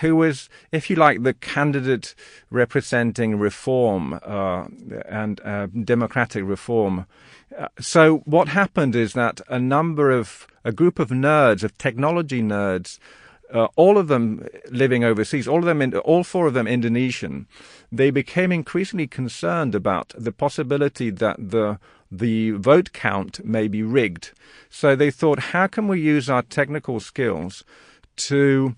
[0.00, 2.14] who was, if you like, the candidate
[2.50, 4.66] representing reform uh,
[5.06, 7.06] and uh, democratic reform.
[7.80, 12.98] So what happened is that a number of a group of nerds, of technology nerds,
[13.52, 17.46] uh, all of them living overseas, all of them, in, all four of them Indonesian,
[17.90, 21.78] they became increasingly concerned about the possibility that the
[22.10, 24.30] the vote count may be rigged.
[24.70, 27.64] So they thought, how can we use our technical skills
[28.16, 28.76] to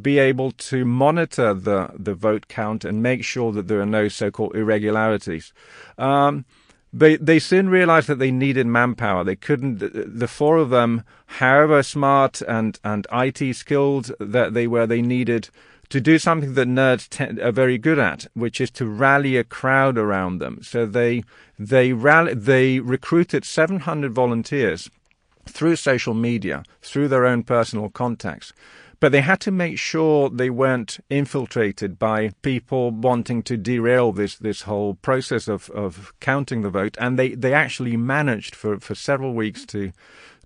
[0.00, 4.08] be able to monitor the, the vote count and make sure that there are no
[4.08, 5.52] so-called irregularities.
[5.96, 6.44] Um,
[6.90, 9.22] they they soon realized that they needed manpower.
[9.22, 9.78] They couldn't.
[9.78, 15.50] The four of them, however smart and and IT skilled that they were, they needed
[15.90, 19.96] to do something that nerds are very good at, which is to rally a crowd
[19.96, 20.60] around them.
[20.62, 21.22] So they
[21.58, 24.90] they rally, they recruited 700 volunteers
[25.46, 28.52] through social media, through their own personal contacts.
[29.00, 34.36] But they had to make sure they weren't infiltrated by people wanting to derail this,
[34.36, 36.96] this whole process of, of counting the vote.
[37.00, 39.92] And they, they actually managed for, for several weeks to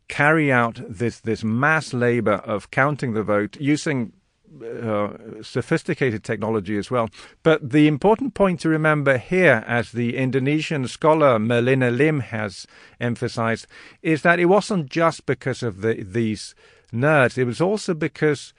[0.08, 4.12] carry out this, this mass labor of counting the vote using
[4.60, 7.08] uh, sophisticated technology as well.
[7.42, 12.66] But the important point to remember here, as the Indonesian scholar Merlyna Lim has
[13.00, 13.66] emphasized,
[14.02, 16.54] is that it wasn't just because of the, these
[16.92, 18.52] nerds, it was also because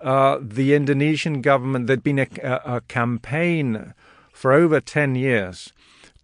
[0.00, 3.94] uh, the Indonesian government, there'd been a, a, campaign
[4.32, 5.72] for over 10 years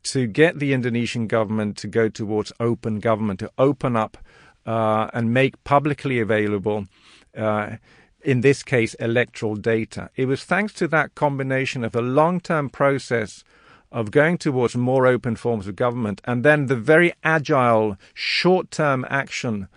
[0.03, 4.19] to get the Indonesian government to go towards open government, to open up
[4.67, 6.87] uh, and make publicly available
[7.37, 7.77] uh,
[8.25, 10.11] in this case, electoral data.
[10.17, 13.45] It was thanks to that combination of a long term process
[13.91, 19.05] of going towards more open forms of government and then the very agile short term
[19.11, 19.69] action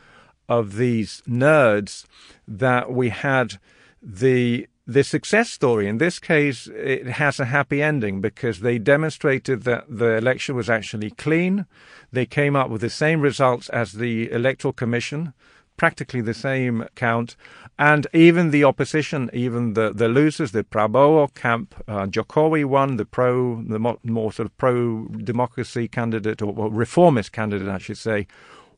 [0.47, 2.05] of these nerds
[2.47, 3.58] that we had
[4.01, 5.88] the the success story.
[5.88, 10.69] In this case, it has a happy ending because they demonstrated that the election was
[10.69, 11.65] actually clean.
[12.12, 15.34] They came up with the same results as the Electoral Commission,
[15.77, 17.35] practically the same count.
[17.77, 23.05] And even the opposition, even the, the losers, the Prabowo camp, uh, Jokowi won, the
[23.05, 27.97] pro, the more, more sort of pro democracy candidate, or, or reformist candidate, I should
[27.97, 28.27] say,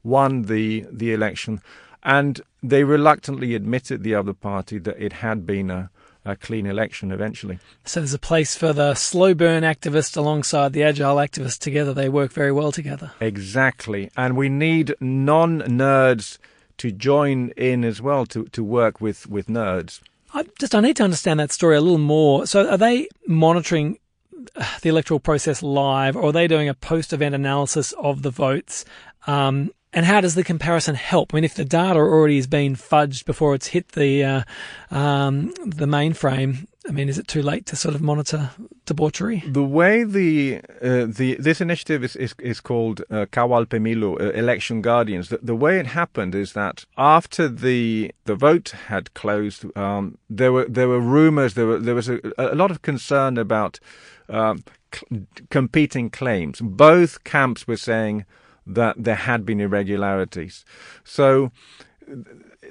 [0.04, 1.62] won the, the election.
[2.02, 5.92] And they reluctantly admitted, the other party, that it had been a,
[6.26, 7.60] a clean election eventually.
[7.86, 11.94] So there's a place for the slow burn activist alongside the agile activist together.
[11.94, 13.12] They work very well together.
[13.20, 14.10] Exactly.
[14.18, 16.40] And we need non nerds
[16.78, 20.02] to join in as well to, to work with, with nerds.
[20.34, 22.46] I just I need to understand that story a little more.
[22.46, 23.98] So are they monitoring
[24.82, 28.86] the electoral process live, or are they doing a post-event analysis of the votes?
[29.26, 31.34] Um, and how does the comparison help?
[31.34, 34.44] I mean, if the data already has been fudged before it's hit the uh,
[34.92, 38.52] um, the mainframe, I mean, is it too late to sort of monitor
[38.86, 39.44] debauchery?
[39.46, 44.32] The way the uh, the this initiative is is, is called uh, Kawal Pemilu, uh,
[44.32, 45.30] Election Guardians.
[45.30, 50.54] The, the, way it happened is that after the the vote had closed, um, there
[50.54, 51.56] were there were rumors.
[51.56, 53.80] There were there was a, a lot of concern about
[54.30, 56.62] um, c- competing claims.
[56.62, 58.26] Both camps were saying
[58.66, 60.64] that there had been irregularities.
[61.04, 61.52] So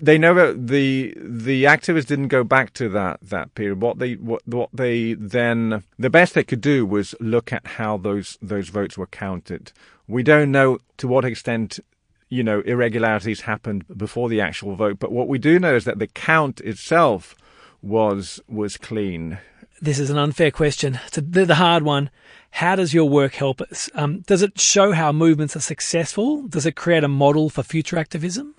[0.00, 3.80] they never the the activists didn't go back to that that period.
[3.80, 7.96] What they what what they then the best they could do was look at how
[7.96, 9.72] those those votes were counted.
[10.06, 11.80] We don't know to what extent
[12.28, 15.98] you know irregularities happened before the actual vote, but what we do know is that
[15.98, 17.34] the count itself
[17.82, 19.38] was was clean.
[19.80, 20.98] This is an unfair question.
[21.06, 22.10] It's a, the hard one.
[22.50, 23.90] How does your work help us?
[23.94, 26.48] Um, does it show how movements are successful?
[26.48, 28.54] Does it create a model for future activism?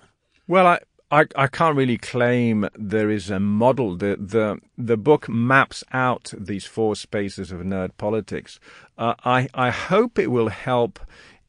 [0.46, 0.78] Well, I,
[1.10, 3.96] I, I can't really claim there is a model.
[3.96, 8.60] The, the, the book maps out these four spaces of nerd politics.
[8.98, 10.98] Uh, I, I hope it will help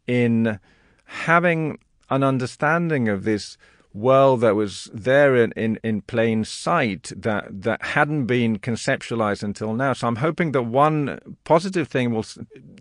[0.07, 0.59] in
[1.05, 3.57] having an understanding of this
[3.93, 9.73] world that was there in, in, in plain sight that, that hadn't been conceptualized until
[9.73, 9.93] now.
[9.93, 12.25] So I'm hoping that one positive thing will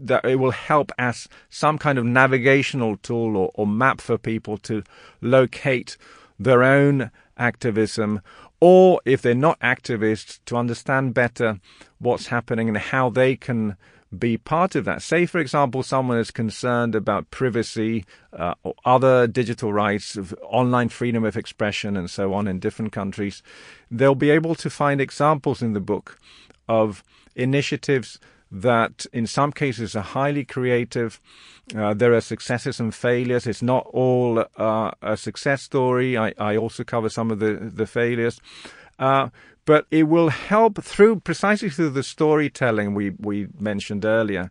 [0.00, 4.58] that it will help as some kind of navigational tool or, or map for people
[4.58, 4.82] to
[5.20, 5.96] locate
[6.38, 8.20] their own activism,
[8.60, 11.60] or if they're not activists, to understand better
[11.98, 13.76] what's happening and how they can
[14.16, 15.02] be part of that.
[15.02, 21.24] Say, for example, someone is concerned about privacy uh, or other digital rights, online freedom
[21.24, 23.42] of expression, and so on in different countries.
[23.90, 26.18] They'll be able to find examples in the book
[26.68, 27.04] of
[27.36, 28.18] initiatives
[28.50, 31.20] that in some cases are highly creative.
[31.76, 33.46] Uh, there are successes and failures.
[33.46, 36.16] It's not all uh, a success story.
[36.16, 38.40] I, I, also cover some of the, the failures.
[38.98, 39.28] Uh,
[39.66, 44.50] but it will help through precisely through the storytelling we, we mentioned earlier.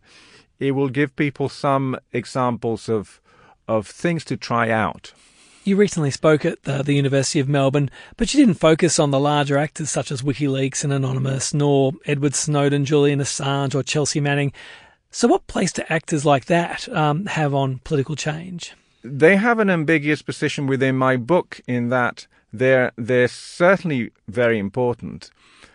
[0.60, 3.20] It will give people some examples of
[3.68, 5.14] of things to try out.
[5.68, 9.20] You recently spoke at the, the, University of Melbourne, but you didn't focus on the
[9.20, 14.54] larger actors such as WikiLeaks and Anonymous, nor Edward Snowden, Julian Assange, or Chelsea Manning.
[15.12, 18.76] So, what place do actors like that um, have on political change?
[19.04, 25.32] They have an ambiguous position within my book in that they're they're certainly very important,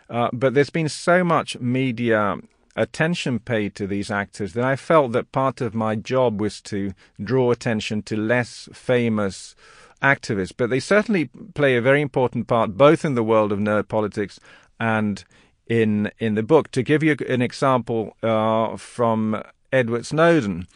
[0.09, 2.39] uh, but there's been so much media
[2.75, 6.95] attention paid to these actors that I felt that part of my job was to
[7.23, 9.55] draw attention to less famous
[10.03, 13.89] activists, but they certainly play a very important part both in the world of nerd
[13.89, 14.41] politics
[14.79, 15.25] and
[15.67, 16.71] in in the book.
[16.73, 19.43] To give you an example uh, from
[19.73, 20.67] Edward Snowden,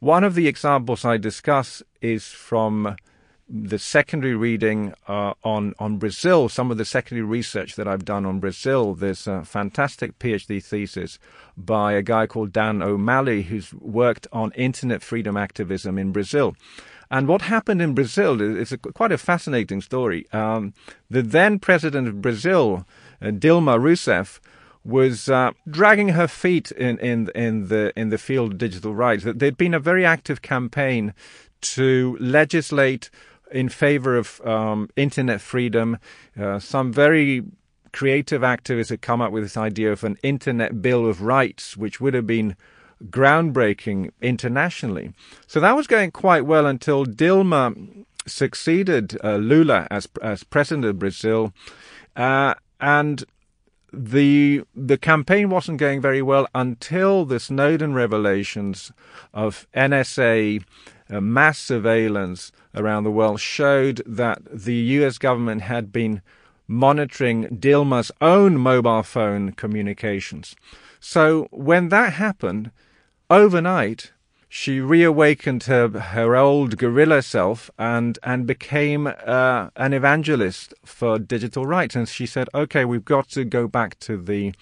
[0.00, 2.96] one of the examples I discuss is from
[3.48, 8.26] the secondary reading uh, on on Brazil, some of the secondary research that I've done
[8.26, 8.94] on Brazil.
[8.94, 11.18] There's a fantastic PhD thesis
[11.56, 16.56] by a guy called Dan O'Maley who's worked on internet freedom activism in Brazil.
[17.10, 20.26] And what happened in Brazil is a, quite a fascinating story.
[20.32, 20.74] Um,
[21.08, 22.86] the then president of Brazil,
[23.22, 24.40] uh, Dilma Rousseff,
[24.84, 29.24] was uh, dragging her feet in, in, in, the, in the field of digital rights.
[29.24, 31.12] There'd been a very active campaign
[31.60, 33.10] to legislate
[33.50, 35.98] in favor of um, internet freedom.
[36.38, 37.42] Uh, some very
[37.92, 42.00] creative activists had come up with this idea of an internet bill of rights, which
[42.00, 42.54] would have been
[43.04, 45.12] groundbreaking internationally.
[45.46, 50.98] So that was going quite well until Dilma succeeded uh, Lula as as president of
[50.98, 51.52] Brazil,
[52.16, 53.24] uh, and
[53.92, 58.92] the the campaign wasn't going very well until the Snowden revelations
[59.32, 60.64] of NSA
[61.08, 65.18] uh, mass surveillance around the world showed that the U.S.
[65.18, 66.20] government had been
[66.68, 70.56] monitoring Dilma's own mobile phone communications.
[70.98, 72.72] So when that happened,
[73.30, 74.12] overnight,
[74.48, 81.66] she reawakened her her old guerrilla self and and became uh, an evangelist for digital
[81.66, 81.96] rights.
[81.96, 84.54] And she said, "Okay, we've got to go back to the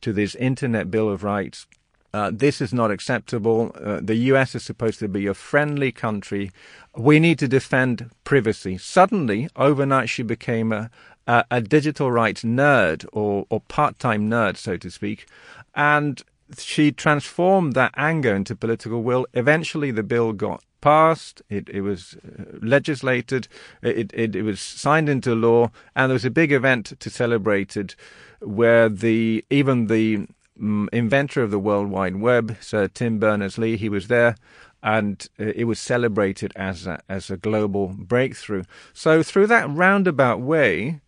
[0.00, 1.66] to this Internet Bill of Rights.
[2.12, 3.70] Uh, this is not acceptable.
[3.80, 4.56] Uh, the U.S.
[4.56, 6.50] is supposed to be a friendly country.
[6.96, 10.90] We need to defend privacy." Suddenly, overnight, she became a
[11.26, 15.26] a, a digital rights nerd or or part time nerd, so to speak,
[15.74, 16.22] and
[16.58, 19.26] she transformed that anger into political will.
[19.34, 21.42] Eventually, the bill got passed.
[21.48, 23.48] It, it was uh, legislated.
[23.82, 27.76] It, it, it was signed into law, and there was a big event to celebrate
[27.76, 27.94] it,
[28.40, 30.26] where the even the
[30.58, 34.34] um, inventor of the World Wide Web, Sir Tim Berners-Lee, he was there,
[34.82, 38.64] and uh, it was celebrated as a, as a global breakthrough.
[38.92, 41.00] So through that roundabout way,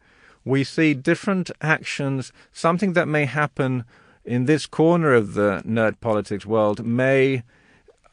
[0.45, 3.85] we see different actions, something that may happen
[4.25, 7.43] in this corner of the nerd politics world may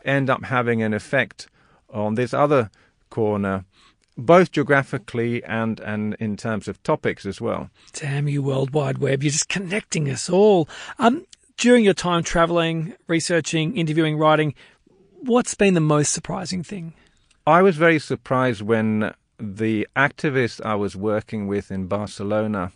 [0.03, 1.47] end up having an effect
[1.89, 2.69] on this other
[3.09, 3.65] corner,
[4.17, 7.69] both geographically and, and in terms of topics as well.
[7.93, 9.23] Damn you, World Wide Web.
[9.23, 10.67] You're just connecting us all.
[10.97, 11.25] Um,
[11.57, 14.53] during your time traveling, researching, interviewing, writing,
[15.19, 16.93] what's been the most surprising thing?
[17.45, 22.71] I was very surprised when the activist I was working with in Barcelona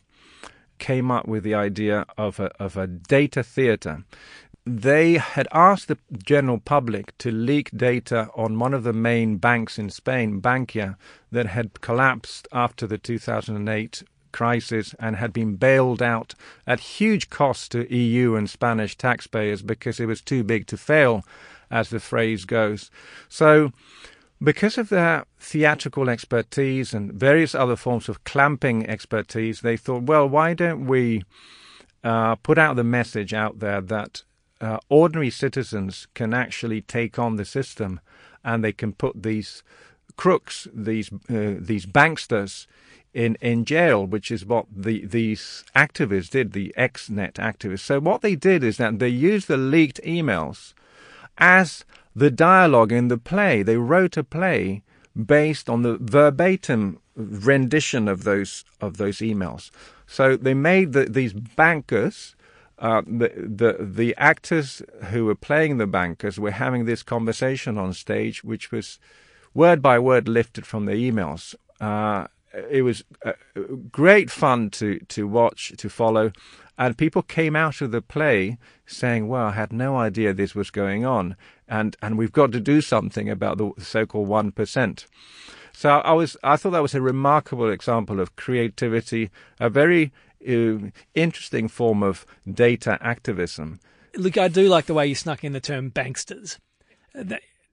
[0.84, 4.04] came up with the idea of a, of a data theater.
[4.66, 9.80] They had asked the general public to leak data on one of the main banks
[9.80, 10.98] in Spain, Bankia,
[11.32, 14.04] that had collapsed after the 2008
[14.34, 16.36] crisis and had been bailed out
[16.68, 21.24] at huge cost to EU and Spanish taxpayers because it was too big to fail,
[21.72, 22.92] as the phrase goes.
[23.30, 23.72] So
[24.42, 30.28] because of their theatrical expertise and various other forms of clamping expertise, they thought, well,
[30.28, 31.24] why don't we
[32.04, 34.24] uh, put out the message out there that
[34.60, 38.00] uh, ordinary citizens can actually take on the system
[38.44, 39.64] and they can put these
[40.16, 42.68] crooks, these uh, these banksters,
[43.14, 47.82] in in jail, which is what the these activists did, the XNet activists.
[47.82, 50.74] So what they did is that they used the leaked emails
[51.38, 51.86] as
[52.16, 53.64] the dialogue in the play.
[53.64, 54.84] They wrote a play
[55.16, 59.70] based on the verbatim rendition of those of those emails.
[60.08, 62.36] So they made the, these bankers,
[62.80, 67.94] uh, the, the the actors who were playing the bankers were having this conversation on
[67.94, 69.00] stage, which was
[69.54, 71.56] word by word lifted from the emails.
[71.80, 72.28] Uh,
[72.70, 73.34] it was uh,
[73.92, 76.32] great fun to to watch to follow,
[76.78, 80.72] And people came out of the play saying, well, I had no idea this was
[80.72, 81.36] going on.
[81.68, 85.06] And, and we've got to do something about the so-called 1%.
[85.74, 90.12] So I was, I thought that was a remarkable example of creativity, a very
[90.48, 93.80] uh, interesting form of data activism.
[94.16, 96.58] Look, I do like the way you snuck in the term banksters.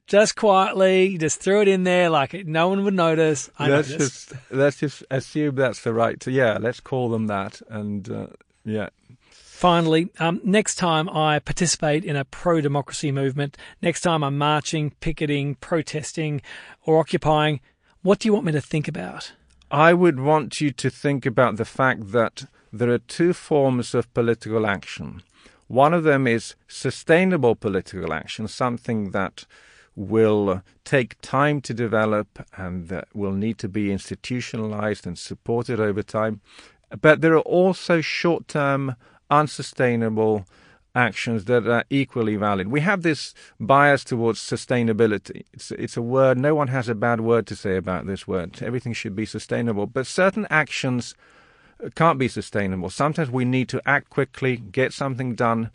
[0.06, 3.48] Just quietly, just threw it in there like no one would notice.
[3.58, 6.18] I let's just let's just assume that's the right.
[6.20, 8.26] To, yeah, let's call them that, and uh,
[8.64, 8.88] yeah.
[9.30, 14.92] Finally, um, next time I participate in a pro democracy movement, next time I'm marching,
[15.00, 16.40] picketing, protesting,
[16.84, 17.60] or occupying,
[18.02, 19.32] what do you want me to think about?
[19.70, 24.12] I would want you to think about the fact that there are two forms of
[24.14, 25.22] political action.
[25.68, 29.44] One of them is sustainable political action, something that
[29.94, 36.02] will take time to develop and that will need to be institutionalized and supported over
[36.02, 36.40] time.
[37.00, 38.96] But there are also short term,
[39.30, 40.46] unsustainable
[40.94, 42.68] actions that are equally valid.
[42.68, 45.44] We have this bias towards sustainability.
[45.52, 48.60] It's, it's a word, no one has a bad word to say about this word.
[48.62, 49.86] Everything should be sustainable.
[49.86, 51.14] But certain actions
[51.94, 52.90] can't be sustainable.
[52.90, 55.70] Sometimes we need to act quickly, get something done.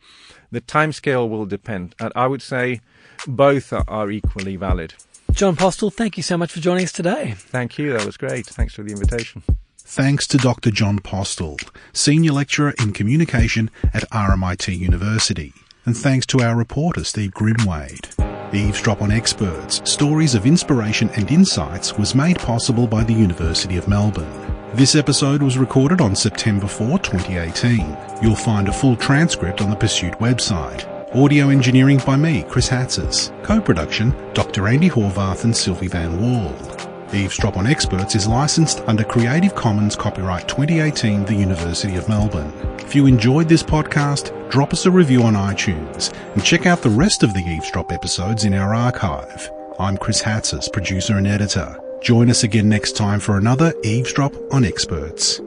[0.51, 1.95] The timescale will depend.
[1.99, 2.81] And I would say
[3.25, 4.93] both are, are equally valid.
[5.31, 7.33] John Postill, thank you so much for joining us today.
[7.35, 7.93] Thank you.
[7.93, 8.45] That was great.
[8.45, 9.43] Thanks for the invitation.
[9.87, 10.71] Thanks to Dr.
[10.71, 11.57] John Postill,
[11.93, 15.53] Senior Lecturer in Communication at RMIT University.
[15.85, 18.11] And thanks to our reporter, Steve Grimwade.
[18.51, 23.87] Eavesdrop on Experts, Stories of Inspiration and Insights was made possible by the University of
[23.87, 24.55] Melbourne.
[24.73, 27.95] This episode was recorded on September 4, 2018.
[28.23, 30.83] You'll find a full transcript on the Pursuit website.
[31.15, 33.31] Audio engineering by me, Chris Hatzis.
[33.43, 34.63] Co-production, Dr.
[34.63, 36.84] Andi Horvath and Sylvie Van Wall.
[37.15, 42.51] Eavesdrop on Experts is licensed under Creative Commons Copyright 2018, the University of Melbourne.
[42.79, 46.89] If you enjoyed this podcast, drop us a review on iTunes and check out the
[46.89, 49.49] rest of the Eavesdrop episodes in our archive.
[49.79, 51.79] I'm Chris Hatzis, producer and editor.
[52.01, 55.41] Join us again next time for another Eavesdrop on Experts.